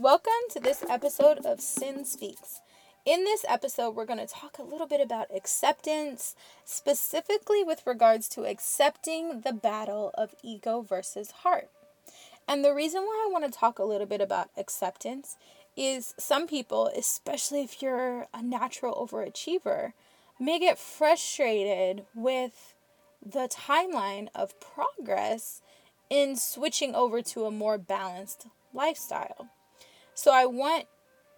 Welcome 0.00 0.32
to 0.52 0.60
this 0.60 0.82
episode 0.88 1.44
of 1.44 1.60
Sin 1.60 2.06
Speaks. 2.06 2.62
In 3.04 3.24
this 3.24 3.44
episode, 3.46 3.94
we're 3.94 4.06
going 4.06 4.18
to 4.18 4.26
talk 4.26 4.56
a 4.56 4.62
little 4.62 4.86
bit 4.86 4.98
about 4.98 5.26
acceptance, 5.30 6.34
specifically 6.64 7.62
with 7.62 7.86
regards 7.86 8.26
to 8.30 8.46
accepting 8.46 9.42
the 9.42 9.52
battle 9.52 10.10
of 10.14 10.34
ego 10.42 10.80
versus 10.80 11.32
heart. 11.42 11.68
And 12.48 12.64
the 12.64 12.72
reason 12.72 13.02
why 13.02 13.26
I 13.26 13.30
want 13.30 13.44
to 13.44 13.50
talk 13.50 13.78
a 13.78 13.84
little 13.84 14.06
bit 14.06 14.22
about 14.22 14.48
acceptance 14.56 15.36
is 15.76 16.14
some 16.16 16.46
people, 16.46 16.90
especially 16.96 17.60
if 17.60 17.82
you're 17.82 18.26
a 18.32 18.42
natural 18.42 18.94
overachiever, 18.94 19.92
may 20.38 20.58
get 20.58 20.78
frustrated 20.78 22.06
with 22.14 22.74
the 23.22 23.50
timeline 23.52 24.28
of 24.34 24.58
progress 24.60 25.60
in 26.08 26.36
switching 26.36 26.94
over 26.94 27.20
to 27.20 27.44
a 27.44 27.50
more 27.50 27.76
balanced 27.76 28.46
lifestyle. 28.72 29.50
So 30.22 30.34
I 30.34 30.44
want 30.44 30.84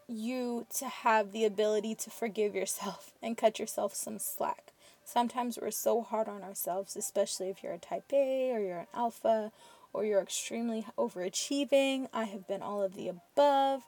you 0.08 0.66
to 0.78 0.86
have 0.86 1.30
the 1.30 1.44
ability 1.44 1.94
to 1.94 2.10
forgive 2.10 2.56
yourself 2.56 3.12
and 3.22 3.38
cut 3.38 3.60
yourself 3.60 3.94
some 3.94 4.18
slack. 4.18 4.72
Sometimes 5.04 5.56
we're 5.56 5.70
so 5.70 6.02
hard 6.02 6.26
on 6.26 6.42
ourselves, 6.42 6.96
especially 6.96 7.48
if 7.48 7.62
you're 7.62 7.74
a 7.74 7.78
type 7.78 8.12
A 8.12 8.50
or 8.50 8.58
you're 8.58 8.80
an 8.80 8.86
alpha 8.92 9.52
or 9.92 10.04
you're 10.04 10.20
extremely 10.20 10.84
overachieving. 10.98 12.08
I 12.12 12.24
have 12.24 12.48
been 12.48 12.60
all 12.60 12.82
of 12.82 12.96
the 12.96 13.06
above. 13.06 13.82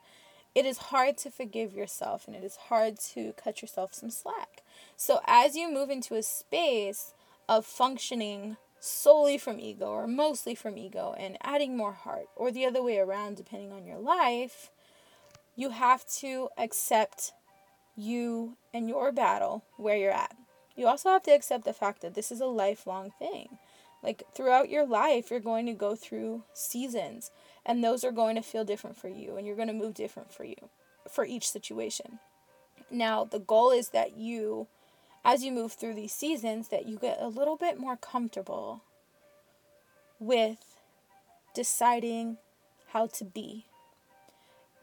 It 0.54 0.64
is 0.64 0.78
hard 0.78 1.18
to 1.18 1.30
forgive 1.32 1.74
yourself 1.74 2.28
and 2.28 2.36
it 2.36 2.44
is 2.44 2.54
hard 2.54 3.00
to 3.14 3.32
cut 3.32 3.62
yourself 3.62 3.94
some 3.94 4.10
slack. 4.10 4.62
So, 4.96 5.18
as 5.26 5.56
you 5.56 5.72
move 5.72 5.90
into 5.90 6.14
a 6.14 6.22
space 6.22 7.14
of 7.48 7.66
functioning 7.66 8.58
solely 8.78 9.38
from 9.38 9.58
ego 9.58 9.86
or 9.86 10.06
mostly 10.06 10.54
from 10.54 10.78
ego 10.78 11.16
and 11.18 11.36
adding 11.42 11.76
more 11.76 11.94
heart, 11.94 12.28
or 12.36 12.52
the 12.52 12.64
other 12.64 12.80
way 12.82 12.98
around, 12.98 13.36
depending 13.36 13.72
on 13.72 13.86
your 13.86 13.98
life, 13.98 14.70
you 15.56 15.70
have 15.70 16.06
to 16.20 16.48
accept 16.58 17.32
you 17.96 18.56
and 18.72 18.88
your 18.88 19.12
battle 19.12 19.64
where 19.76 19.96
you're 19.96 20.10
at. 20.10 20.36
You 20.76 20.88
also 20.88 21.10
have 21.10 21.22
to 21.24 21.30
accept 21.30 21.64
the 21.64 21.72
fact 21.72 22.02
that 22.02 22.14
this 22.14 22.32
is 22.32 22.40
a 22.40 22.46
lifelong 22.46 23.12
thing. 23.18 23.58
Like 24.02 24.24
throughout 24.34 24.68
your 24.68 24.86
life, 24.86 25.30
you're 25.30 25.40
going 25.40 25.66
to 25.66 25.72
go 25.72 25.94
through 25.94 26.42
seasons, 26.52 27.30
and 27.64 27.82
those 27.82 28.04
are 28.04 28.12
going 28.12 28.36
to 28.36 28.42
feel 28.42 28.64
different 28.64 28.96
for 28.96 29.08
you, 29.08 29.36
and 29.36 29.46
you're 29.46 29.56
going 29.56 29.68
to 29.68 29.74
move 29.74 29.94
different 29.94 30.32
for 30.32 30.44
you 30.44 30.56
for 31.08 31.24
each 31.24 31.48
situation. 31.48 32.18
Now, 32.90 33.24
the 33.24 33.38
goal 33.38 33.70
is 33.70 33.90
that 33.90 34.16
you 34.16 34.66
as 35.24 35.42
you 35.42 35.50
move 35.50 35.72
through 35.72 35.94
these 35.94 36.12
seasons 36.12 36.68
that 36.68 36.86
you 36.86 36.98
get 36.98 37.18
a 37.20 37.28
little 37.28 37.56
bit 37.56 37.78
more 37.78 37.96
comfortable 37.96 38.82
with 40.18 40.76
deciding 41.54 42.36
how 42.88 43.06
to 43.06 43.24
be 43.24 43.64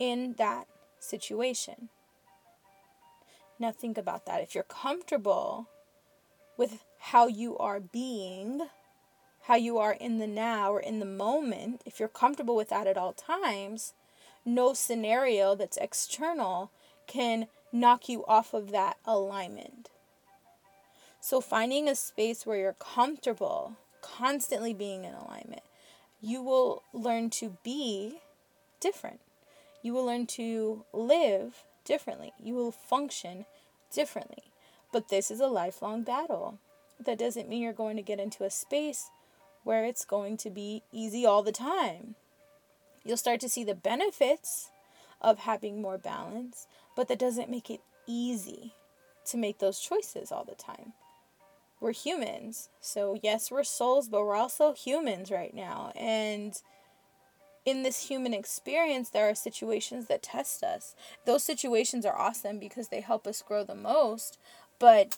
in 0.02 0.34
that 0.40 0.66
situation. 1.00 1.90
Now, 3.60 3.72
think 3.72 4.00
about 4.00 4.26
that. 4.26 4.42
If 4.42 4.56
you're 4.56 4.64
comfortable 4.64 5.68
with 6.58 6.84
how 6.98 7.28
you 7.28 7.56
are 7.60 7.80
being, 7.80 8.62
how 9.44 9.54
you 9.54 9.78
are 9.78 9.94
in 9.94 10.18
the 10.18 10.26
now 10.26 10.74
or 10.74 10.80
in 10.80 10.98
the 10.98 11.06
moment, 11.06 11.84
if 11.86 12.00
you're 12.00 12.10
comfortable 12.10 12.56
with 12.56 12.70
that 12.70 12.88
at 12.88 12.98
all 12.98 13.14
times, 13.14 13.94
no 14.44 14.74
scenario 14.74 15.54
that's 15.54 15.78
external 15.78 16.72
can 17.06 17.46
knock 17.72 18.10
you 18.10 18.26
off 18.26 18.56
of 18.56 18.72
that 18.72 18.98
alignment. 19.06 19.92
So, 21.20 21.42
finding 21.42 21.88
a 21.88 21.94
space 21.94 22.44
where 22.44 22.58
you're 22.58 22.74
comfortable, 22.74 23.78
constantly 24.02 24.74
being 24.74 25.04
in 25.04 25.14
alignment, 25.14 25.62
you 26.20 26.42
will 26.42 26.82
learn 26.92 27.30
to 27.32 27.58
be 27.64 28.22
different. 28.80 29.20
You 29.82 29.94
will 29.94 30.06
learn 30.06 30.28
to 30.28 30.86
live 30.94 31.64
differently. 31.86 32.34
You 32.42 32.54
will 32.54 32.72
function 32.72 33.46
differently. 33.94 34.52
But 34.92 35.10
this 35.10 35.32
is 35.32 35.40
a 35.40 35.48
lifelong 35.48 36.04
battle. 36.04 36.60
That 37.04 37.20
doesn't 37.20 37.50
mean 37.50 37.62
you're 37.62 37.74
going 37.74 37.98
to 37.98 38.04
get 38.04 38.20
into 38.20 38.44
a 38.44 38.50
space 38.50 39.10
where 39.64 39.86
it's 39.86 40.06
going 40.06 40.38
to 40.38 40.50
be 40.50 40.84
easy 40.92 41.26
all 41.26 41.44
the 41.44 41.52
time. 41.52 42.16
You'll 43.04 43.18
start 43.18 43.40
to 43.42 43.50
see 43.50 43.64
the 43.64 43.76
benefits 43.76 44.70
of 45.22 45.40
having 45.40 45.82
more 45.82 45.98
balance, 45.98 46.68
but 46.96 47.08
that 47.08 47.20
doesn't 47.20 47.50
make 47.50 47.70
it 47.70 47.82
easy 48.08 48.74
to 49.26 49.38
make 49.38 49.60
those 49.60 49.80
choices 49.80 50.32
all 50.32 50.44
the 50.44 50.56
time 50.56 50.94
we're 51.82 51.92
humans. 51.92 52.70
So, 52.80 53.20
yes, 53.22 53.52
we're 53.52 53.64
souls, 53.64 54.08
but 54.08 54.22
we're 54.22 54.36
also 54.36 54.74
humans 54.74 55.32
right 55.32 55.54
now. 55.54 55.92
And 55.96 56.54
in 57.66 57.84
this 57.84 58.08
human 58.08 58.34
experience, 58.34 59.10
there 59.10 59.30
are 59.30 59.36
situations 59.36 60.08
that 60.08 60.24
test 60.24 60.64
us. 60.64 60.96
Those 61.26 61.44
situations 61.44 62.06
are 62.06 62.18
awesome 62.18 62.60
because 62.60 62.88
they 62.88 63.02
help 63.02 63.28
us 63.28 63.42
grow 63.42 63.64
the 63.64 63.76
most. 63.76 64.40
But 64.80 65.18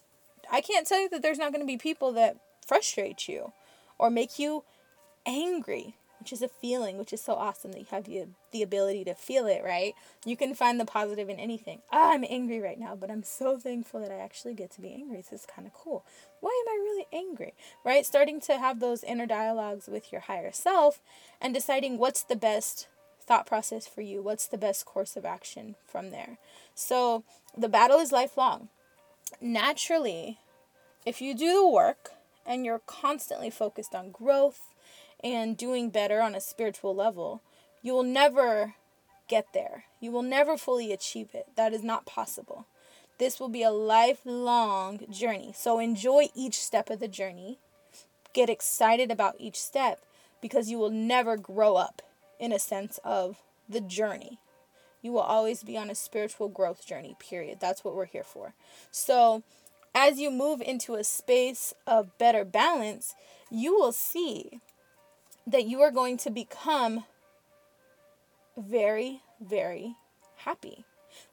I 0.52 0.62
can't 0.62 0.86
tell 0.86 1.02
you 1.02 1.10
that 1.10 1.22
there's 1.22 1.38
not 1.38 1.52
going 1.52 1.62
to 1.62 1.72
be 1.72 1.78
people 1.78 2.12
that 2.14 2.38
frustrate 2.66 3.28
you 3.28 3.54
or 3.98 4.10
make 4.10 4.38
you 4.38 4.64
angry 5.26 5.96
which 6.24 6.32
is 6.32 6.42
a 6.42 6.48
feeling, 6.48 6.98
which 6.98 7.12
is 7.12 7.20
so 7.20 7.34
awesome 7.34 7.74
that 7.74 7.82
you 7.82 7.88
have 7.92 8.06
the, 8.06 8.26
the 8.54 8.64
ability 8.64 9.04
to 9.04 9.14
feel 9.14 9.46
it, 9.46 9.62
right? 9.62 9.94
You 10.26 10.38
can 10.38 10.56
find 10.56 10.80
the 10.80 10.86
positive 10.86 11.28
in 11.28 11.38
anything. 11.38 11.82
Ah, 11.92 12.14
I'm 12.14 12.24
angry 12.30 12.62
right 12.62 12.80
now, 12.80 12.96
but 12.96 13.12
I'm 13.12 13.24
so 13.24 13.58
thankful 13.58 14.00
that 14.00 14.10
I 14.10 14.20
actually 14.20 14.54
get 14.54 14.72
to 14.72 14.82
be 14.82 14.94
angry. 14.94 15.18
This 15.18 15.34
is 15.34 15.46
kind 15.46 15.68
of 15.68 15.74
cool. 15.74 16.06
Why 16.40 16.64
am 16.66 16.74
I 16.74 16.82
really 16.82 17.08
angry, 17.12 17.54
right? 17.84 18.06
Starting 18.06 18.40
to 18.40 18.58
have 18.58 18.80
those 18.80 19.04
inner 19.04 19.26
dialogues 19.26 19.88
with 19.88 20.14
your 20.14 20.22
higher 20.22 20.54
self 20.54 21.02
and 21.42 21.54
deciding 21.54 21.98
what's 21.98 22.24
the 22.24 22.38
best 22.38 22.88
thought 23.20 23.46
process 23.46 23.86
for 23.86 24.00
you, 24.00 24.22
what's 24.22 24.48
the 24.48 24.58
best 24.58 24.86
course 24.86 25.18
of 25.18 25.26
action 25.26 25.76
from 25.86 26.12
there. 26.12 26.38
So 26.74 27.26
the 27.58 27.68
battle 27.68 28.00
is 28.00 28.14
lifelong. 28.14 28.70
Naturally, 29.42 30.38
if 31.06 31.22
you 31.22 31.36
do 31.36 31.54
the 31.54 31.68
work 31.68 32.12
and 32.46 32.66
you're 32.66 32.80
constantly 32.80 33.50
focused 33.50 33.94
on 33.94 34.12
growth, 34.12 34.73
and 35.24 35.56
doing 35.58 35.90
better 35.90 36.22
on 36.22 36.36
a 36.36 36.42
spiritual 36.42 36.94
level, 36.94 37.42
you 37.82 37.94
will 37.94 38.04
never 38.04 38.76
get 39.28 39.54
there. 39.54 39.86
You 40.00 40.12
will 40.12 40.24
never 40.24 40.58
fully 40.58 40.92
achieve 40.92 41.30
it. 41.34 41.48
That 41.56 41.74
is 41.74 41.84
not 41.84 42.06
possible. 42.06 42.68
This 43.20 43.40
will 43.40 43.50
be 43.50 43.64
a 43.64 43.72
lifelong 43.72 45.00
journey. 45.10 45.54
So 45.56 45.80
enjoy 45.80 46.30
each 46.36 46.60
step 46.60 46.90
of 46.90 47.00
the 47.00 47.08
journey. 47.08 47.60
Get 48.34 48.50
excited 48.50 49.12
about 49.12 49.36
each 49.38 49.60
step 49.60 50.02
because 50.42 50.70
you 50.70 50.78
will 50.78 50.90
never 50.90 51.38
grow 51.38 51.76
up 51.76 52.02
in 52.40 52.52
a 52.52 52.60
sense 52.60 53.00
of 53.04 53.38
the 53.70 53.80
journey. 53.80 54.40
You 55.02 55.12
will 55.12 55.22
always 55.22 55.64
be 55.64 55.78
on 55.78 55.90
a 55.90 55.96
spiritual 55.96 56.50
growth 56.50 56.86
journey, 56.86 57.16
period. 57.20 57.60
That's 57.60 57.84
what 57.84 57.96
we're 57.96 58.06
here 58.06 58.24
for. 58.24 58.54
So, 58.92 59.44
as 59.94 60.20
you 60.20 60.32
move 60.32 60.62
into 60.62 60.96
a 60.96 61.04
space 61.04 61.74
of 61.86 62.18
better 62.18 62.44
balance, 62.44 63.14
you 63.52 63.74
will 63.74 63.92
see 63.92 64.60
that 65.48 65.66
you 65.66 65.82
are 65.82 65.92
going 65.92 66.18
to 66.18 66.30
become 66.30 67.04
very, 68.58 69.22
very 69.42 69.96
happy. 70.38 70.86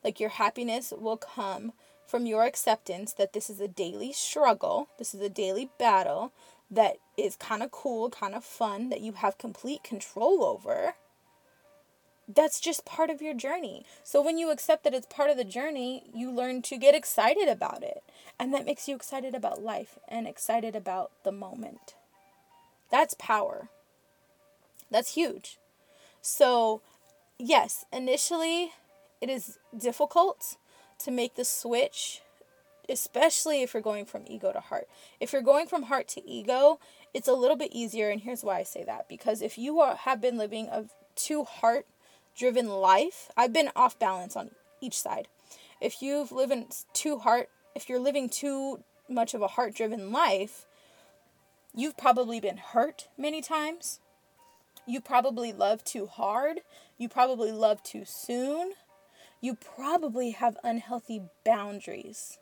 Like 0.02 0.20
your 0.20 0.30
happiness 0.30 0.92
will 0.96 1.16
come 1.16 1.72
from 2.06 2.26
your 2.26 2.44
acceptance 2.44 3.12
that 3.14 3.32
this 3.32 3.48
is 3.48 3.60
a 3.60 3.68
daily 3.68 4.12
struggle, 4.12 4.88
this 4.98 5.14
is 5.14 5.20
a 5.20 5.28
daily 5.28 5.70
battle 5.78 6.32
that 6.70 6.96
is 7.16 7.36
kind 7.36 7.62
of 7.62 7.70
cool, 7.70 8.10
kind 8.10 8.34
of 8.34 8.44
fun, 8.44 8.90
that 8.90 9.00
you 9.00 9.12
have 9.12 9.38
complete 9.38 9.82
control 9.82 10.44
over. 10.44 10.94
That's 12.32 12.60
just 12.60 12.84
part 12.84 13.10
of 13.10 13.20
your 13.20 13.34
journey. 13.34 13.84
So 14.04 14.22
when 14.22 14.38
you 14.38 14.50
accept 14.50 14.84
that 14.84 14.94
it's 14.94 15.06
part 15.06 15.30
of 15.30 15.36
the 15.36 15.44
journey, 15.44 16.04
you 16.14 16.30
learn 16.30 16.62
to 16.62 16.76
get 16.76 16.94
excited 16.94 17.48
about 17.48 17.82
it. 17.82 18.04
And 18.38 18.54
that 18.54 18.64
makes 18.64 18.88
you 18.88 18.94
excited 18.94 19.34
about 19.34 19.62
life 19.62 19.98
and 20.06 20.28
excited 20.28 20.76
about 20.76 21.10
the 21.24 21.32
moment. 21.32 21.94
That's 22.90 23.14
power. 23.14 23.68
That's 24.90 25.14
huge. 25.14 25.58
So, 26.20 26.82
yes, 27.38 27.84
initially 27.92 28.72
it 29.20 29.30
is 29.30 29.58
difficult 29.76 30.56
to 30.98 31.10
make 31.10 31.34
the 31.34 31.44
switch, 31.44 32.20
especially 32.88 33.62
if 33.62 33.72
you're 33.72 33.82
going 33.82 34.04
from 34.04 34.24
ego 34.26 34.52
to 34.52 34.60
heart. 34.60 34.88
If 35.18 35.32
you're 35.32 35.42
going 35.42 35.66
from 35.66 35.84
heart 35.84 36.08
to 36.08 36.28
ego, 36.28 36.78
it's 37.14 37.28
a 37.28 37.34
little 37.34 37.56
bit 37.56 37.72
easier. 37.72 38.10
And 38.10 38.20
here's 38.20 38.44
why 38.44 38.58
I 38.58 38.62
say 38.62 38.84
that 38.84 39.08
because 39.08 39.42
if 39.42 39.56
you 39.56 39.80
are, 39.80 39.96
have 39.96 40.20
been 40.20 40.36
living 40.36 40.68
a 40.68 40.84
too 41.14 41.44
heart 41.44 41.86
driven 42.36 42.68
life, 42.68 43.30
I've 43.36 43.52
been 43.52 43.70
off 43.74 43.98
balance 43.98 44.36
on 44.36 44.50
each 44.80 44.98
side. 44.98 45.28
If 45.80 46.02
you've 46.02 46.32
lived 46.32 46.84
too 46.92 47.18
heart, 47.18 47.48
if 47.74 47.88
you're 47.88 48.00
living 48.00 48.28
too 48.28 48.80
much 49.08 49.34
of 49.34 49.42
a 49.42 49.48
heart 49.48 49.74
driven 49.74 50.12
life, 50.12 50.66
you've 51.74 51.96
probably 51.96 52.40
been 52.40 52.58
hurt 52.58 53.08
many 53.16 53.40
times 53.40 54.00
you 54.90 55.00
probably 55.00 55.52
love 55.52 55.84
too 55.84 56.06
hard. 56.06 56.60
You 56.98 57.08
probably 57.08 57.52
love 57.52 57.82
too 57.82 58.04
soon. 58.04 58.72
You 59.40 59.54
probably 59.54 60.32
have 60.32 60.58
unhealthy 60.62 61.22
boundaries. 61.44 62.38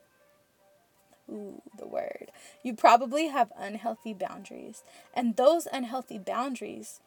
Ooh, 1.31 1.62
the 1.79 1.87
word. 1.87 2.31
You 2.62 2.75
probably 2.75 3.29
have 3.29 3.53
unhealthy 3.56 4.15
boundaries. 4.15 4.83
And 5.15 5.37
those 5.37 5.69
unhealthy 5.71 6.19
boundaries 6.19 7.00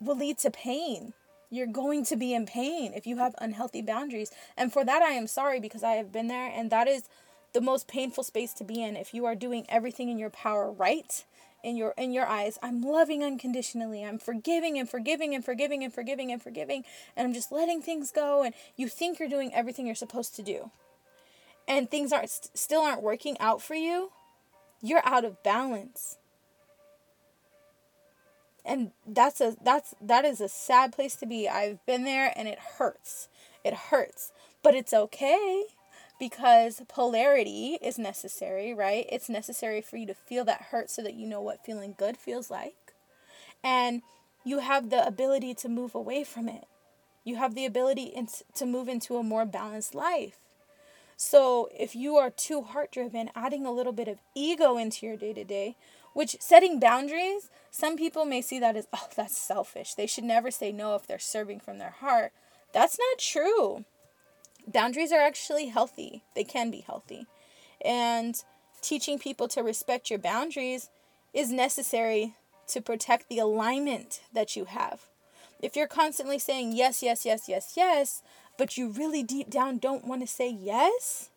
will 0.00 0.16
lead 0.16 0.38
to 0.38 0.50
pain. 0.50 1.14
You're 1.50 1.66
going 1.66 2.04
to 2.06 2.16
be 2.16 2.32
in 2.32 2.46
pain 2.46 2.92
if 2.94 3.06
you 3.06 3.18
have 3.18 3.34
unhealthy 3.38 3.82
boundaries. 3.82 4.30
And 4.56 4.72
for 4.72 4.84
that, 4.84 5.02
I 5.02 5.10
am 5.10 5.26
sorry 5.26 5.60
because 5.60 5.82
I 5.82 5.92
have 5.92 6.12
been 6.12 6.28
there, 6.28 6.50
and 6.52 6.70
that 6.70 6.88
is 6.88 7.04
the 7.52 7.60
most 7.60 7.86
painful 7.86 8.24
space 8.24 8.52
to 8.54 8.64
be 8.64 8.82
in. 8.82 8.96
If 8.96 9.14
you 9.14 9.24
are 9.26 9.34
doing 9.34 9.66
everything 9.68 10.08
in 10.08 10.18
your 10.18 10.30
power 10.30 10.70
right, 10.70 11.24
in 11.64 11.76
your 11.76 11.94
in 11.96 12.12
your 12.12 12.26
eyes. 12.26 12.58
I'm 12.62 12.82
loving 12.82 13.24
unconditionally. 13.24 14.04
I'm 14.04 14.18
forgiving 14.18 14.78
and 14.78 14.88
forgiving 14.88 15.34
and 15.34 15.44
forgiving 15.44 15.82
and 15.82 15.92
forgiving 15.92 16.30
and 16.30 16.40
forgiving. 16.40 16.84
And 17.16 17.26
i'm 17.26 17.34
just 17.34 17.50
letting 17.50 17.82
things 17.82 18.12
go. 18.12 18.44
And 18.44 18.54
you 18.76 18.88
think 18.88 19.18
you're 19.18 19.28
doing 19.28 19.52
everything 19.52 19.86
you're 19.86 19.94
supposed 19.94 20.36
to 20.36 20.42
do. 20.42 20.70
And 21.66 21.90
things 21.90 22.12
aren't 22.12 22.30
st- 22.30 22.56
still 22.56 22.82
aren't 22.82 23.02
working 23.02 23.40
out 23.40 23.62
for 23.62 23.74
you. 23.74 24.12
You're 24.82 25.04
out 25.04 25.24
of 25.24 25.42
balance. 25.42 26.18
And 28.64 28.92
that's 29.06 29.40
a 29.40 29.56
that's 29.62 29.94
that 30.00 30.24
is 30.24 30.40
a 30.40 30.48
sad 30.48 30.92
place 30.92 31.16
to 31.16 31.26
be. 31.26 31.48
I've 31.48 31.84
been 31.86 32.04
there 32.04 32.32
and 32.36 32.46
it 32.46 32.58
hurts. 32.78 33.28
It 33.64 33.74
hurts. 33.74 34.32
But 34.62 34.74
it's 34.74 34.92
okay 34.92 35.64
because 36.18 36.80
polarity 36.88 37.78
is 37.82 37.98
necessary, 37.98 38.72
right? 38.72 39.06
It's 39.10 39.28
necessary 39.28 39.80
for 39.80 39.96
you 39.96 40.06
to 40.06 40.14
feel 40.14 40.44
that 40.44 40.66
hurt 40.70 40.90
so 40.90 41.02
that 41.02 41.14
you 41.14 41.26
know 41.26 41.40
what 41.40 41.64
feeling 41.64 41.94
good 41.96 42.16
feels 42.16 42.50
like. 42.50 42.94
And 43.62 44.02
you 44.44 44.60
have 44.60 44.90
the 44.90 45.06
ability 45.06 45.54
to 45.54 45.68
move 45.68 45.94
away 45.94 46.22
from 46.24 46.48
it. 46.48 46.66
You 47.24 47.36
have 47.36 47.54
the 47.54 47.64
ability 47.64 48.14
to 48.54 48.66
move 48.66 48.88
into 48.88 49.16
a 49.16 49.22
more 49.22 49.46
balanced 49.46 49.94
life. 49.94 50.36
So 51.16 51.68
if 51.76 51.94
you 51.94 52.16
are 52.16 52.30
too 52.30 52.62
heart 52.62 52.92
driven, 52.92 53.30
adding 53.34 53.64
a 53.64 53.72
little 53.72 53.92
bit 53.92 54.08
of 54.08 54.18
ego 54.34 54.76
into 54.76 55.06
your 55.06 55.16
day 55.16 55.32
to 55.32 55.44
day, 55.44 55.76
which 56.12 56.36
setting 56.40 56.78
boundaries, 56.78 57.50
some 57.70 57.96
people 57.96 58.24
may 58.24 58.42
see 58.42 58.58
that 58.60 58.76
as, 58.76 58.86
oh, 58.92 59.08
that's 59.16 59.36
selfish. 59.36 59.94
They 59.94 60.06
should 60.06 60.24
never 60.24 60.50
say 60.50 60.70
no 60.70 60.94
if 60.94 61.06
they're 61.06 61.18
serving 61.18 61.60
from 61.60 61.78
their 61.78 61.94
heart. 61.98 62.32
That's 62.72 62.98
not 62.98 63.18
true 63.18 63.84
boundaries 64.66 65.12
are 65.12 65.20
actually 65.20 65.66
healthy. 65.66 66.22
They 66.34 66.44
can 66.44 66.70
be 66.70 66.80
healthy. 66.80 67.26
And 67.84 68.42
teaching 68.82 69.18
people 69.18 69.48
to 69.48 69.62
respect 69.62 70.10
your 70.10 70.18
boundaries 70.18 70.90
is 71.32 71.50
necessary 71.50 72.34
to 72.68 72.80
protect 72.80 73.28
the 73.28 73.38
alignment 73.38 74.22
that 74.32 74.56
you 74.56 74.66
have. 74.66 75.02
If 75.60 75.76
you're 75.76 75.86
constantly 75.86 76.38
saying 76.38 76.72
yes, 76.72 77.02
yes, 77.02 77.24
yes, 77.24 77.48
yes, 77.48 77.72
yes, 77.76 78.22
but 78.58 78.76
you 78.76 78.88
really 78.88 79.22
deep 79.22 79.50
down 79.50 79.78
don't 79.78 80.06
want 80.06 80.20
to 80.20 80.26
say 80.26 80.48
yes, 80.48 81.30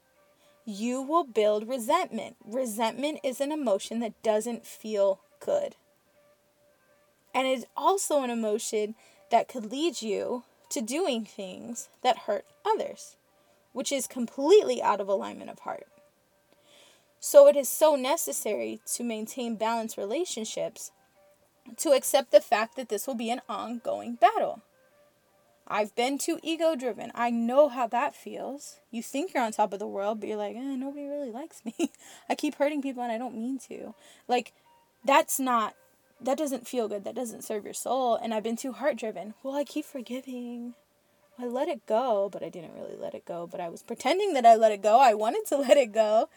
you 0.66 1.02
will 1.02 1.24
build 1.24 1.68
resentment. 1.68 2.36
Resentment 2.46 3.20
is 3.24 3.40
an 3.40 3.52
emotion 3.52 4.00
that 4.00 4.22
doesn't 4.22 4.66
feel 4.66 5.22
good. 5.40 5.76
And 7.34 7.48
it's 7.48 7.66
also 7.76 8.24
an 8.24 8.30
emotion 8.30 8.96
that 9.32 9.48
could 9.48 9.72
lead 9.72 10.02
you 10.02 10.44
to 10.70 10.82
doing 10.82 11.26
things 11.26 11.90
that 12.04 12.20
hurt 12.20 12.46
others 12.66 13.18
which 13.78 13.92
is 13.92 14.08
completely 14.08 14.82
out 14.82 15.00
of 15.00 15.08
alignment 15.08 15.52
of 15.52 15.60
heart. 15.60 15.86
So 17.20 17.48
it 17.48 17.56
is 17.56 17.70
so 17.70 17.96
necessary 17.96 18.80
to 18.96 19.04
maintain 19.04 19.56
balanced 19.56 19.98
relationships 19.98 20.92
to 21.78 21.92
accept 21.92 22.32
the 22.32 22.42
fact 22.42 22.76
that 22.76 22.90
this 22.90 23.06
will 23.06 23.14
be 23.14 23.30
an 23.30 23.42
ongoing 23.48 24.16
battle. 24.16 24.64
I've 25.68 25.94
been 25.94 26.18
too 26.18 26.40
ego 26.42 26.76
driven. 26.76 27.12
I 27.14 27.30
know 27.30 27.70
how 27.70 27.86
that 27.90 28.16
feels. 28.16 28.80
You 28.90 29.04
think 29.04 29.32
you're 29.32 29.44
on 29.44 29.52
top 29.52 29.74
of 29.74 29.78
the 29.78 29.86
world, 29.86 30.22
but 30.22 30.28
you're 30.28 30.40
like, 30.40 30.56
eh, 30.56 30.76
nobody 30.76 31.06
really 31.06 31.30
likes 31.30 31.62
me. 31.64 31.92
I 32.30 32.34
keep 32.34 32.56
hurting 32.56 32.82
people 32.82 33.04
and 33.04 33.12
I 33.12 33.20
don't 33.20 33.38
mean 33.38 33.60
to. 33.68 33.94
Like, 34.28 34.54
that's 35.06 35.40
not, 35.40 35.76
that 36.22 36.38
doesn't 36.38 36.68
feel 36.68 36.88
good. 36.88 37.04
That 37.04 37.16
doesn't 37.16 37.44
serve 37.44 37.66
your 37.66 37.74
soul. 37.74 38.16
And 38.16 38.34
I've 38.34 38.44
been 38.44 38.56
too 38.56 38.74
heart 38.74 38.98
driven. 38.98 39.34
Well, 39.44 39.56
I 39.56 39.64
keep 39.64 39.86
forgiving. 39.86 40.74
I 41.40 41.46
let 41.46 41.68
it 41.68 41.86
go, 41.86 42.30
but 42.32 42.44
I 42.44 42.50
didn't 42.50 42.74
really 42.74 42.96
let 42.98 43.14
it 43.14 43.26
go. 43.26 43.48
But 43.48 43.60
I 43.60 43.70
was 43.70 43.84
pretending 43.84 44.34
that 44.34 44.46
I 44.46 44.56
let 44.56 44.72
it 44.72 44.82
go. 44.82 45.00
I 45.00 45.14
wanted 45.14 45.46
to 45.48 45.58
let 45.68 45.78
it 45.78 45.94
go. 45.94 46.30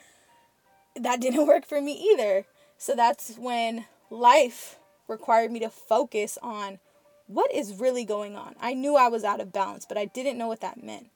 That 0.94 1.20
didn't 1.20 1.46
work 1.46 1.66
for 1.66 1.80
me 1.80 1.92
either. 2.12 2.46
So 2.76 2.94
that's 2.94 3.36
when 3.36 3.86
life 4.10 4.76
required 5.08 5.50
me 5.50 5.60
to 5.60 5.70
focus 5.70 6.38
on 6.42 6.78
what 7.26 7.52
is 7.54 7.74
really 7.74 8.04
going 8.04 8.36
on. 8.36 8.54
I 8.60 8.74
knew 8.74 8.96
I 8.96 9.08
was 9.08 9.24
out 9.24 9.40
of 9.40 9.52
balance, 9.52 9.86
but 9.86 9.96
I 9.96 10.06
didn't 10.06 10.38
know 10.38 10.48
what 10.48 10.60
that 10.60 10.82
meant. 10.82 11.08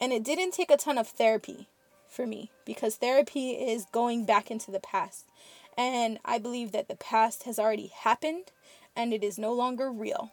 And 0.00 0.12
it 0.12 0.24
didn't 0.24 0.52
take 0.52 0.70
a 0.70 0.76
ton 0.76 0.98
of 0.98 1.08
therapy 1.08 1.68
for 2.08 2.26
me 2.26 2.50
because 2.64 2.96
therapy 2.96 3.50
is 3.50 3.86
going 3.92 4.24
back 4.24 4.50
into 4.50 4.70
the 4.70 4.80
past. 4.80 5.26
And 5.76 6.18
I 6.24 6.38
believe 6.38 6.72
that 6.72 6.88
the 6.88 6.96
past 6.96 7.44
has 7.44 7.58
already 7.58 7.88
happened 7.88 8.52
and 8.94 9.12
it 9.12 9.24
is 9.24 9.38
no 9.38 9.52
longer 9.52 9.90
real 9.90 10.32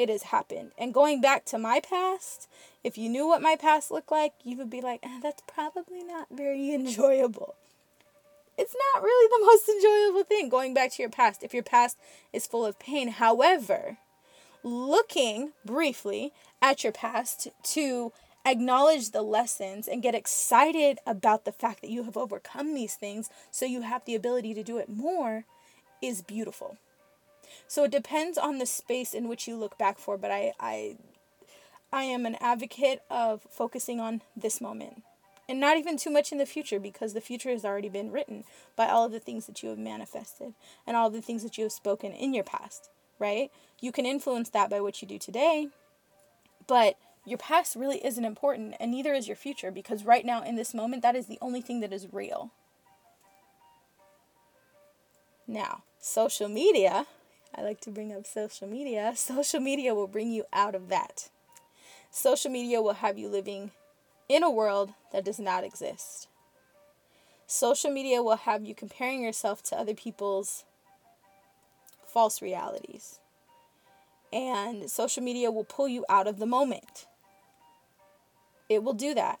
it 0.00 0.08
has 0.08 0.24
happened. 0.24 0.72
And 0.78 0.94
going 0.94 1.20
back 1.20 1.44
to 1.46 1.58
my 1.58 1.78
past, 1.80 2.48
if 2.82 2.96
you 2.96 3.10
knew 3.10 3.26
what 3.26 3.42
my 3.42 3.54
past 3.54 3.90
looked 3.90 4.10
like, 4.10 4.32
you 4.42 4.56
would 4.56 4.70
be 4.70 4.80
like, 4.80 5.00
eh, 5.02 5.20
that's 5.22 5.42
probably 5.46 6.02
not 6.02 6.28
very 6.30 6.70
enjoyable. 6.74 7.54
It's 8.56 8.74
not 8.94 9.02
really 9.02 9.28
the 9.28 9.46
most 9.46 9.68
enjoyable 9.68 10.24
thing 10.24 10.48
going 10.48 10.74
back 10.74 10.92
to 10.92 11.02
your 11.02 11.10
past 11.10 11.42
if 11.42 11.52
your 11.52 11.62
past 11.62 11.98
is 12.32 12.46
full 12.46 12.64
of 12.64 12.78
pain. 12.78 13.08
However, 13.08 13.98
looking 14.62 15.52
briefly 15.64 16.32
at 16.62 16.82
your 16.82 16.92
past 16.92 17.48
to 17.62 18.12
acknowledge 18.44 19.10
the 19.10 19.22
lessons 19.22 19.86
and 19.86 20.02
get 20.02 20.14
excited 20.14 20.98
about 21.06 21.44
the 21.44 21.52
fact 21.52 21.82
that 21.82 21.90
you 21.90 22.04
have 22.04 22.16
overcome 22.16 22.74
these 22.74 22.94
things 22.94 23.28
so 23.50 23.64
you 23.64 23.82
have 23.82 24.04
the 24.04 24.14
ability 24.14 24.54
to 24.54 24.62
do 24.62 24.78
it 24.78 24.88
more 24.88 25.44
is 26.02 26.22
beautiful. 26.22 26.78
So 27.66 27.84
it 27.84 27.90
depends 27.90 28.38
on 28.38 28.58
the 28.58 28.66
space 28.66 29.12
in 29.12 29.28
which 29.28 29.46
you 29.46 29.56
look 29.56 29.76
back 29.76 29.98
for, 29.98 30.16
but 30.16 30.30
I 30.30 30.52
I 30.58 30.96
I 31.92 32.04
am 32.04 32.24
an 32.24 32.36
advocate 32.40 33.02
of 33.10 33.42
focusing 33.50 34.00
on 34.00 34.22
this 34.36 34.60
moment. 34.60 35.02
And 35.48 35.58
not 35.58 35.76
even 35.76 35.96
too 35.96 36.10
much 36.10 36.30
in 36.30 36.38
the 36.38 36.46
future 36.46 36.78
because 36.78 37.12
the 37.12 37.20
future 37.20 37.50
has 37.50 37.64
already 37.64 37.88
been 37.88 38.12
written 38.12 38.44
by 38.76 38.86
all 38.86 39.06
of 39.06 39.12
the 39.12 39.18
things 39.18 39.46
that 39.46 39.64
you 39.64 39.68
have 39.70 39.78
manifested 39.78 40.54
and 40.86 40.96
all 40.96 41.08
of 41.08 41.12
the 41.12 41.20
things 41.20 41.42
that 41.42 41.58
you 41.58 41.64
have 41.64 41.72
spoken 41.72 42.12
in 42.12 42.32
your 42.32 42.44
past, 42.44 42.88
right? 43.18 43.50
You 43.80 43.90
can 43.90 44.06
influence 44.06 44.50
that 44.50 44.70
by 44.70 44.80
what 44.80 45.02
you 45.02 45.08
do 45.08 45.18
today, 45.18 45.68
but 46.68 46.96
your 47.24 47.38
past 47.38 47.76
really 47.76 48.04
isn't 48.04 48.24
important 48.24 48.74
and 48.80 48.90
neither 48.90 49.12
is 49.12 49.28
your 49.28 49.36
future 49.36 49.70
because 49.70 50.04
right 50.04 50.24
now 50.24 50.42
in 50.42 50.56
this 50.56 50.74
moment 50.74 51.02
that 51.02 51.16
is 51.16 51.26
the 51.26 51.38
only 51.40 51.60
thing 51.60 51.80
that 51.80 51.92
is 51.92 52.12
real. 52.12 52.50
Now, 55.46 55.82
social 55.98 56.48
media 56.48 57.06
I 57.54 57.62
like 57.62 57.80
to 57.82 57.90
bring 57.90 58.12
up 58.12 58.26
social 58.26 58.68
media. 58.68 59.12
Social 59.16 59.60
media 59.60 59.94
will 59.94 60.06
bring 60.06 60.30
you 60.30 60.44
out 60.52 60.74
of 60.74 60.88
that. 60.88 61.28
Social 62.10 62.50
media 62.50 62.80
will 62.80 62.94
have 62.94 63.18
you 63.18 63.28
living 63.28 63.72
in 64.28 64.42
a 64.42 64.50
world 64.50 64.92
that 65.12 65.24
does 65.24 65.38
not 65.38 65.64
exist. 65.64 66.28
Social 67.46 67.90
media 67.90 68.22
will 68.22 68.36
have 68.36 68.64
you 68.64 68.74
comparing 68.74 69.22
yourself 69.22 69.62
to 69.64 69.76
other 69.76 69.94
people's 69.94 70.64
false 72.06 72.40
realities. 72.40 73.18
And 74.32 74.90
social 74.90 75.22
media 75.22 75.50
will 75.50 75.64
pull 75.64 75.88
you 75.88 76.04
out 76.08 76.26
of 76.26 76.38
the 76.38 76.46
moment. 76.46 77.06
It 78.68 78.82
will 78.84 78.92
do 78.92 79.14
that. 79.14 79.40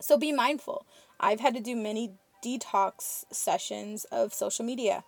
So 0.00 0.18
be 0.18 0.32
mindful. 0.32 0.84
I've 1.20 1.40
had 1.40 1.54
to 1.54 1.60
do 1.60 1.76
many 1.76 2.12
detox 2.44 3.24
sessions 3.32 4.04
of 4.10 4.34
social 4.34 4.64
media 4.64 5.04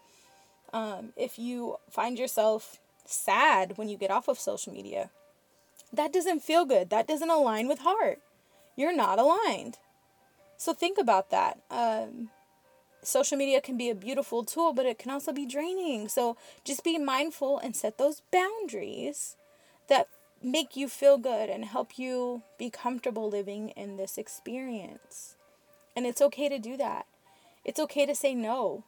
um, 0.72 1.12
if 1.16 1.38
you 1.38 1.76
find 1.90 2.18
yourself 2.18 2.78
sad 3.04 3.76
when 3.76 3.88
you 3.88 3.96
get 3.96 4.10
off 4.10 4.28
of 4.28 4.38
social 4.38 4.72
media, 4.72 5.10
that 5.92 6.12
doesn't 6.12 6.42
feel 6.42 6.64
good. 6.64 6.90
That 6.90 7.08
doesn't 7.08 7.30
align 7.30 7.66
with 7.66 7.80
heart. 7.80 8.20
You're 8.76 8.94
not 8.94 9.18
aligned. 9.18 9.78
So 10.56 10.72
think 10.72 10.98
about 10.98 11.30
that. 11.30 11.60
Um, 11.70 12.30
social 13.02 13.36
media 13.36 13.60
can 13.60 13.76
be 13.76 13.90
a 13.90 13.94
beautiful 13.94 14.44
tool, 14.44 14.72
but 14.72 14.86
it 14.86 14.98
can 14.98 15.10
also 15.10 15.32
be 15.32 15.46
draining. 15.46 16.08
So 16.08 16.36
just 16.64 16.84
be 16.84 16.98
mindful 16.98 17.58
and 17.58 17.74
set 17.74 17.98
those 17.98 18.22
boundaries 18.32 19.36
that 19.88 20.08
make 20.42 20.76
you 20.76 20.88
feel 20.88 21.18
good 21.18 21.50
and 21.50 21.64
help 21.64 21.98
you 21.98 22.42
be 22.58 22.70
comfortable 22.70 23.28
living 23.28 23.70
in 23.70 23.96
this 23.96 24.16
experience. 24.16 25.36
And 25.96 26.06
it's 26.06 26.22
okay 26.22 26.48
to 26.48 26.58
do 26.58 26.76
that. 26.76 27.06
It's 27.64 27.80
okay 27.80 28.06
to 28.06 28.14
say 28.14 28.34
no. 28.34 28.84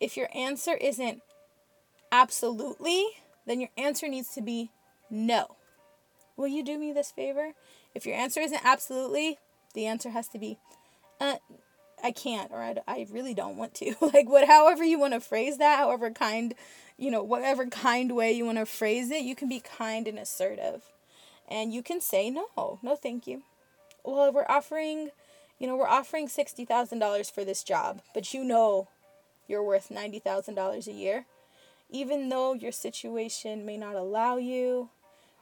If 0.00 0.16
your 0.16 0.28
answer 0.34 0.74
isn't 0.74 1.22
absolutely, 2.10 3.06
then 3.46 3.60
your 3.60 3.70
answer 3.76 4.08
needs 4.08 4.34
to 4.34 4.40
be 4.40 4.70
no. 5.10 5.56
Will 6.36 6.48
you 6.48 6.64
do 6.64 6.78
me 6.78 6.92
this 6.92 7.12
favor? 7.12 7.52
If 7.94 8.06
your 8.06 8.16
answer 8.16 8.40
isn't 8.40 8.64
absolutely, 8.64 9.38
the 9.74 9.86
answer 9.86 10.10
has 10.10 10.28
to 10.28 10.38
be, 10.38 10.58
uh, 11.20 11.36
I 12.02 12.12
can't, 12.12 12.50
or 12.50 12.62
I, 12.62 12.76
I 12.86 13.06
really 13.10 13.34
don't 13.34 13.56
want 13.56 13.74
to. 13.74 13.94
like, 14.00 14.28
what, 14.28 14.46
however 14.46 14.84
you 14.84 14.98
want 14.98 15.14
to 15.14 15.20
phrase 15.20 15.58
that, 15.58 15.78
however 15.78 16.10
kind, 16.10 16.54
you 16.96 17.10
know, 17.10 17.22
whatever 17.22 17.66
kind 17.66 18.14
way 18.14 18.32
you 18.32 18.44
want 18.44 18.58
to 18.58 18.66
phrase 18.66 19.10
it, 19.10 19.24
you 19.24 19.34
can 19.34 19.48
be 19.48 19.60
kind 19.60 20.06
and 20.06 20.18
assertive. 20.18 20.82
And 21.48 21.72
you 21.72 21.82
can 21.82 22.00
say, 22.00 22.30
no, 22.30 22.78
no, 22.82 22.96
thank 22.96 23.26
you. 23.26 23.42
Well, 24.04 24.32
we're 24.32 24.46
offering, 24.48 25.10
you 25.58 25.66
know, 25.66 25.76
we're 25.76 25.88
offering 25.88 26.28
$60,000 26.28 27.30
for 27.30 27.44
this 27.44 27.62
job, 27.62 28.02
but 28.12 28.34
you 28.34 28.44
know 28.44 28.88
you're 29.46 29.62
worth 29.62 29.88
$90,000 29.90 30.86
a 30.86 30.92
year. 30.92 31.26
Even 31.90 32.28
though 32.28 32.54
your 32.54 32.72
situation 32.72 33.64
may 33.64 33.76
not 33.76 33.94
allow 33.94 34.36
you, 34.36 34.90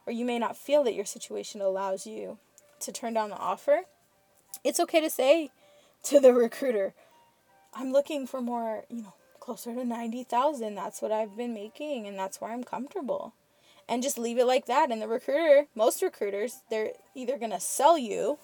or 0.05 0.13
you 0.13 0.25
may 0.25 0.39
not 0.39 0.57
feel 0.57 0.83
that 0.83 0.93
your 0.93 1.05
situation 1.05 1.61
allows 1.61 2.05
you 2.05 2.37
to 2.81 2.91
turn 2.91 3.13
down 3.13 3.29
the 3.29 3.37
offer, 3.37 3.83
it's 4.63 4.79
okay 4.79 5.01
to 5.01 5.09
say 5.09 5.49
to 6.03 6.19
the 6.19 6.33
recruiter, 6.33 6.93
I'm 7.73 7.91
looking 7.91 8.27
for 8.27 8.41
more, 8.41 8.83
you 8.89 9.03
know, 9.03 9.13
closer 9.39 9.73
to 9.73 9.83
90,000. 9.83 10.75
That's 10.75 11.01
what 11.01 11.11
I've 11.11 11.35
been 11.35 11.53
making 11.53 12.07
and 12.07 12.17
that's 12.17 12.39
where 12.39 12.51
I'm 12.51 12.63
comfortable. 12.63 13.33
And 13.89 14.01
just 14.01 14.17
leave 14.17 14.37
it 14.37 14.45
like 14.45 14.65
that. 14.67 14.91
And 14.91 15.01
the 15.01 15.07
recruiter, 15.07 15.67
most 15.75 16.01
recruiters, 16.01 16.61
they're 16.69 16.91
either 17.15 17.37
going 17.37 17.51
to 17.51 17.59
sell 17.59 17.97
you, 17.97 18.39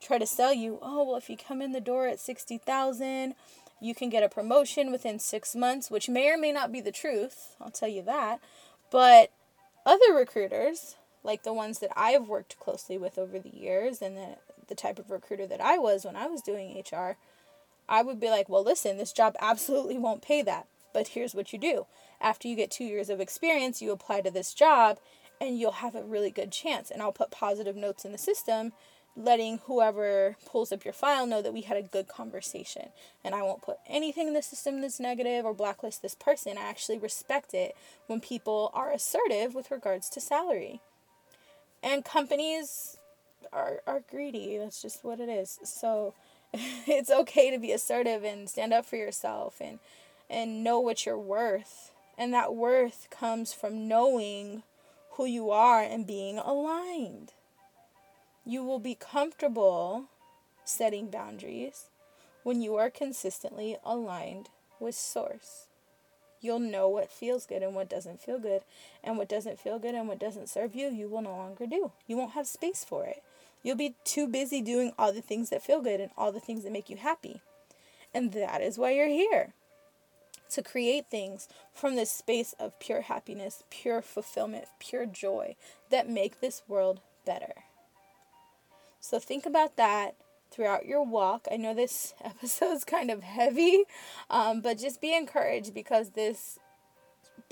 try 0.00 0.18
to 0.18 0.26
sell 0.26 0.52
you, 0.52 0.78
oh, 0.82 1.04
well, 1.04 1.16
if 1.16 1.30
you 1.30 1.36
come 1.36 1.62
in 1.62 1.72
the 1.72 1.80
door 1.80 2.06
at 2.06 2.20
60,000, 2.20 3.34
you 3.80 3.94
can 3.94 4.10
get 4.10 4.22
a 4.22 4.28
promotion 4.28 4.92
within 4.92 5.18
six 5.18 5.56
months, 5.56 5.90
which 5.90 6.08
may 6.08 6.30
or 6.30 6.36
may 6.36 6.52
not 6.52 6.70
be 6.70 6.80
the 6.80 6.92
truth. 6.92 7.56
I'll 7.60 7.70
tell 7.70 7.88
you 7.88 8.02
that. 8.02 8.40
But 8.90 9.32
other 9.86 10.14
recruiters, 10.14 10.96
like 11.24 11.42
the 11.42 11.54
ones 11.54 11.78
that 11.78 11.90
I've 11.96 12.28
worked 12.28 12.58
closely 12.60 12.98
with 12.98 13.18
over 13.18 13.38
the 13.38 13.54
years 13.54 14.02
and 14.02 14.16
the, 14.16 14.36
the 14.72 14.82
type 14.82 14.98
of 14.98 15.10
recruiter 15.10 15.46
that 15.46 15.60
I 15.60 15.76
was 15.76 16.06
when 16.06 16.16
I 16.16 16.28
was 16.28 16.40
doing 16.40 16.82
HR, 16.90 17.16
I 17.88 18.02
would 18.02 18.18
be 18.18 18.30
like, 18.30 18.48
well, 18.48 18.64
listen, 18.64 18.96
this 18.96 19.12
job 19.12 19.36
absolutely 19.38 19.98
won't 19.98 20.22
pay 20.22 20.40
that. 20.42 20.66
But 20.94 21.08
here's 21.08 21.34
what 21.34 21.52
you 21.52 21.58
do 21.58 21.86
after 22.22 22.48
you 22.48 22.56
get 22.56 22.70
two 22.70 22.84
years 22.84 23.10
of 23.10 23.20
experience, 23.20 23.82
you 23.82 23.92
apply 23.92 24.22
to 24.22 24.30
this 24.30 24.54
job 24.54 24.98
and 25.40 25.58
you'll 25.58 25.72
have 25.72 25.94
a 25.94 26.02
really 26.02 26.30
good 26.30 26.52
chance. 26.52 26.90
And 26.90 27.02
I'll 27.02 27.12
put 27.12 27.30
positive 27.30 27.76
notes 27.76 28.06
in 28.06 28.12
the 28.12 28.18
system, 28.18 28.72
letting 29.14 29.58
whoever 29.66 30.36
pulls 30.46 30.72
up 30.72 30.84
your 30.84 30.94
file 30.94 31.26
know 31.26 31.42
that 31.42 31.52
we 31.52 31.62
had 31.62 31.76
a 31.76 31.82
good 31.82 32.08
conversation. 32.08 32.88
And 33.22 33.34
I 33.34 33.42
won't 33.42 33.60
put 33.60 33.76
anything 33.86 34.28
in 34.28 34.34
the 34.34 34.42
system 34.42 34.80
that's 34.80 35.00
negative 35.00 35.44
or 35.44 35.52
blacklist 35.52 36.00
this 36.00 36.14
person. 36.14 36.56
I 36.56 36.62
actually 36.62 36.98
respect 36.98 37.52
it 37.52 37.76
when 38.06 38.20
people 38.20 38.70
are 38.72 38.90
assertive 38.90 39.54
with 39.54 39.70
regards 39.70 40.08
to 40.10 40.20
salary. 40.20 40.80
And 41.82 42.04
companies 42.04 42.96
are, 43.52 43.82
are 43.86 44.02
greedy. 44.10 44.58
That's 44.58 44.82
just 44.82 45.04
what 45.04 45.20
it 45.20 45.28
is. 45.28 45.58
So 45.64 46.14
it's 46.52 47.10
okay 47.10 47.50
to 47.50 47.58
be 47.58 47.72
assertive 47.72 48.24
and 48.24 48.48
stand 48.48 48.72
up 48.72 48.86
for 48.86 48.96
yourself 48.96 49.56
and 49.60 49.78
and 50.30 50.64
know 50.64 50.80
what 50.80 51.04
you're 51.04 51.18
worth. 51.18 51.92
And 52.16 52.32
that 52.32 52.54
worth 52.54 53.08
comes 53.10 53.52
from 53.52 53.86
knowing 53.86 54.62
who 55.12 55.26
you 55.26 55.50
are 55.50 55.82
and 55.82 56.06
being 56.06 56.38
aligned. 56.38 57.32
You 58.44 58.64
will 58.64 58.78
be 58.78 58.94
comfortable 58.94 60.06
setting 60.64 61.10
boundaries 61.10 61.86
when 62.42 62.62
you 62.62 62.76
are 62.76 62.90
consistently 62.90 63.76
aligned 63.84 64.48
with 64.80 64.94
source. 64.94 65.66
You'll 66.40 66.58
know 66.58 66.88
what 66.88 67.10
feels 67.10 67.46
good 67.46 67.62
and 67.62 67.74
what 67.74 67.88
doesn't 67.88 68.20
feel 68.20 68.38
good, 68.38 68.62
and 69.04 69.16
what 69.16 69.28
doesn't 69.28 69.60
feel 69.60 69.78
good 69.78 69.94
and 69.94 70.08
what 70.08 70.18
doesn't 70.18 70.48
serve 70.48 70.74
you, 70.74 70.88
you 70.88 71.08
will 71.08 71.22
no 71.22 71.36
longer 71.36 71.66
do. 71.66 71.92
You 72.08 72.16
won't 72.16 72.32
have 72.32 72.48
space 72.48 72.84
for 72.84 73.04
it. 73.04 73.22
You'll 73.62 73.76
be 73.76 73.94
too 74.04 74.26
busy 74.26 74.60
doing 74.60 74.92
all 74.98 75.12
the 75.12 75.20
things 75.20 75.50
that 75.50 75.62
feel 75.62 75.80
good 75.80 76.00
and 76.00 76.10
all 76.16 76.32
the 76.32 76.40
things 76.40 76.64
that 76.64 76.72
make 76.72 76.90
you 76.90 76.96
happy. 76.96 77.40
And 78.14 78.32
that 78.32 78.60
is 78.60 78.78
why 78.78 78.92
you're 78.92 79.06
here 79.06 79.54
to 80.50 80.62
create 80.62 81.06
things 81.10 81.48
from 81.72 81.96
this 81.96 82.10
space 82.10 82.54
of 82.58 82.78
pure 82.78 83.02
happiness, 83.02 83.64
pure 83.70 84.02
fulfillment, 84.02 84.66
pure 84.78 85.06
joy 85.06 85.56
that 85.90 86.08
make 86.08 86.40
this 86.40 86.62
world 86.68 87.00
better. 87.24 87.64
So 89.00 89.18
think 89.18 89.46
about 89.46 89.76
that 89.76 90.14
throughout 90.50 90.86
your 90.86 91.04
walk. 91.04 91.48
I 91.50 91.56
know 91.56 91.74
this 91.74 92.14
episode 92.24 92.72
is 92.72 92.84
kind 92.84 93.10
of 93.10 93.22
heavy, 93.22 93.84
um, 94.30 94.60
but 94.60 94.78
just 94.78 95.00
be 95.00 95.16
encouraged 95.16 95.72
because 95.74 96.10
this 96.10 96.58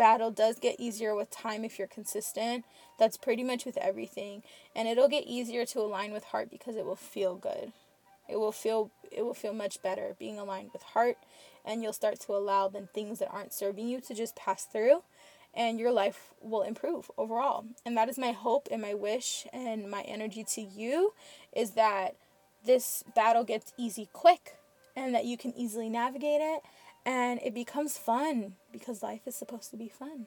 battle 0.01 0.31
does 0.31 0.59
get 0.59 0.81
easier 0.81 1.15
with 1.15 1.31
time 1.31 1.63
if 1.63 1.79
you're 1.79 1.87
consistent. 1.87 2.65
That's 2.99 3.19
pretty 3.19 3.45
much 3.45 3.67
with 3.67 3.77
everything. 3.77 4.43
And 4.75 4.89
it'll 4.89 5.11
get 5.11 5.25
easier 5.27 5.67
to 5.67 5.81
align 5.81 6.11
with 6.15 6.25
heart 6.25 6.51
because 6.51 6.75
it 6.75 6.87
will 6.87 6.97
feel 6.97 7.35
good. 7.35 7.73
It 8.27 8.41
will 8.41 8.51
feel 8.51 8.91
it 9.13 9.27
will 9.27 9.35
feel 9.35 9.53
much 9.53 9.83
better 9.83 10.17
being 10.19 10.39
aligned 10.39 10.71
with 10.73 10.83
heart 10.83 11.19
and 11.67 11.83
you'll 11.83 11.93
start 11.93 12.19
to 12.21 12.33
allow 12.33 12.69
the 12.69 12.87
things 12.95 13.19
that 13.19 13.31
aren't 13.31 13.53
serving 13.53 13.89
you 13.89 14.01
to 14.01 14.15
just 14.15 14.37
pass 14.37 14.65
through 14.65 15.03
and 15.53 15.79
your 15.79 15.93
life 15.93 16.31
will 16.41 16.63
improve 16.63 17.11
overall. 17.19 17.67
And 17.85 17.95
that 17.99 18.09
is 18.09 18.17
my 18.17 18.33
hope 18.33 18.69
and 18.71 18.81
my 18.81 18.95
wish 18.95 19.47
and 19.53 19.91
my 19.91 20.01
energy 20.03 20.45
to 20.55 20.63
you 20.63 21.13
is 21.53 21.73
that 21.73 22.15
this 22.65 23.05
battle 23.15 23.45
gets 23.45 23.75
easy 23.77 24.09
quick 24.15 24.55
and 24.97 25.15
that 25.15 25.27
you 25.27 25.37
can 25.37 25.53
easily 25.55 25.91
navigate 25.91 26.41
it 26.41 26.63
and 27.05 27.41
it 27.43 27.55
becomes 27.55 27.99
fun 27.99 28.55
because 28.73 29.03
life 29.03 29.23
is 29.27 29.35
supposed 29.35 29.71
to 29.71 29.77
be 29.77 29.89
fun. 29.89 30.27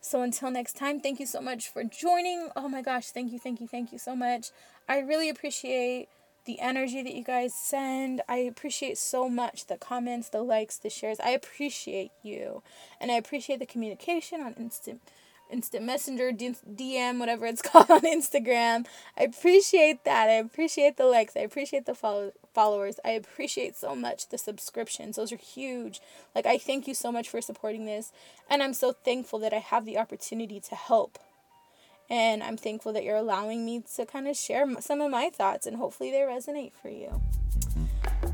So 0.00 0.22
until 0.22 0.50
next 0.50 0.76
time, 0.76 1.00
thank 1.00 1.20
you 1.20 1.26
so 1.26 1.40
much 1.40 1.68
for 1.68 1.84
joining. 1.84 2.48
Oh 2.56 2.68
my 2.68 2.80
gosh, 2.80 3.10
thank 3.10 3.32
you, 3.32 3.38
thank 3.38 3.60
you, 3.60 3.68
thank 3.68 3.92
you 3.92 3.98
so 3.98 4.16
much. 4.16 4.50
I 4.88 4.98
really 5.00 5.28
appreciate 5.28 6.08
the 6.46 6.58
energy 6.60 7.02
that 7.02 7.14
you 7.14 7.22
guys 7.22 7.54
send. 7.54 8.22
I 8.28 8.38
appreciate 8.38 8.96
so 8.96 9.28
much 9.28 9.66
the 9.66 9.76
comments, 9.76 10.30
the 10.30 10.42
likes, 10.42 10.78
the 10.78 10.88
shares. 10.88 11.20
I 11.20 11.30
appreciate 11.30 12.12
you. 12.22 12.62
And 13.00 13.10
I 13.10 13.14
appreciate 13.16 13.58
the 13.58 13.66
communication 13.66 14.40
on 14.40 14.54
instant 14.54 15.00
instant 15.50 15.84
messenger, 15.84 16.30
DM, 16.30 17.18
whatever 17.18 17.44
it's 17.44 17.62
called 17.70 17.90
on 17.90 18.02
Instagram. 18.02 18.86
I 19.18 19.24
appreciate 19.24 20.04
that. 20.04 20.28
I 20.28 20.34
appreciate 20.34 20.96
the 20.96 21.06
likes. 21.06 21.36
I 21.36 21.40
appreciate 21.40 21.86
the 21.86 21.94
follow- 21.94 22.32
followers. 22.52 23.00
I 23.04 23.10
appreciate 23.10 23.76
so 23.76 23.94
much 23.94 24.28
the 24.28 24.38
subscriptions. 24.38 25.16
Those 25.16 25.32
are 25.32 25.36
huge. 25.36 26.00
Like, 26.34 26.46
I 26.46 26.58
thank 26.58 26.86
you 26.86 26.94
so 26.94 27.10
much 27.10 27.28
for 27.28 27.40
supporting 27.40 27.86
this. 27.86 28.12
And 28.48 28.62
I'm 28.62 28.74
so 28.74 28.92
thankful 28.92 29.38
that 29.40 29.52
I 29.52 29.58
have 29.58 29.84
the 29.84 29.98
opportunity 29.98 30.60
to 30.60 30.74
help. 30.74 31.18
And 32.08 32.42
I'm 32.42 32.56
thankful 32.56 32.92
that 32.92 33.04
you're 33.04 33.16
allowing 33.16 33.64
me 33.64 33.84
to 33.94 34.04
kind 34.04 34.26
of 34.26 34.36
share 34.36 34.66
some 34.80 35.00
of 35.00 35.10
my 35.12 35.30
thoughts, 35.30 35.66
and 35.66 35.76
hopefully 35.76 36.10
they 36.10 36.18
resonate 36.18 36.72
for 36.72 36.88
you. 36.88 37.20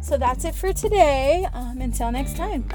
So 0.00 0.16
that's 0.16 0.44
it 0.44 0.54
for 0.54 0.73
today. 0.73 1.46
Um, 1.52 1.80
until 1.80 2.11
next 2.11 2.37
time. 2.37 2.68